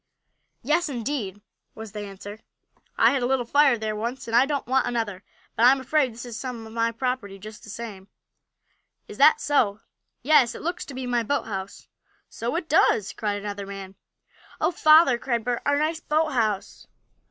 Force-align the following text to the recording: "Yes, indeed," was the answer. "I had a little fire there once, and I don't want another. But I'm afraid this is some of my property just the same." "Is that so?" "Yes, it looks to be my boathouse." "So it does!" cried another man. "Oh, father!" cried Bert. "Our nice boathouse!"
"Yes, 0.63 0.89
indeed," 0.89 1.43
was 1.75 1.91
the 1.91 1.99
answer. 1.99 2.39
"I 2.97 3.11
had 3.11 3.21
a 3.21 3.27
little 3.27 3.45
fire 3.45 3.77
there 3.77 3.95
once, 3.95 4.25
and 4.25 4.35
I 4.35 4.47
don't 4.47 4.65
want 4.65 4.87
another. 4.87 5.23
But 5.55 5.67
I'm 5.67 5.79
afraid 5.79 6.11
this 6.11 6.25
is 6.25 6.35
some 6.39 6.65
of 6.65 6.73
my 6.73 6.91
property 6.91 7.37
just 7.37 7.63
the 7.63 7.69
same." 7.69 8.07
"Is 9.07 9.19
that 9.19 9.39
so?" 9.39 9.81
"Yes, 10.23 10.55
it 10.55 10.63
looks 10.63 10.85
to 10.85 10.95
be 10.95 11.05
my 11.05 11.21
boathouse." 11.21 11.87
"So 12.29 12.55
it 12.55 12.67
does!" 12.67 13.13
cried 13.13 13.39
another 13.39 13.67
man. 13.67 13.93
"Oh, 14.59 14.71
father!" 14.71 15.19
cried 15.19 15.43
Bert. 15.43 15.61
"Our 15.67 15.77
nice 15.77 15.99
boathouse!" 15.99 16.87